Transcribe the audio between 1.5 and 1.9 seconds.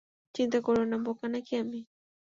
আমি।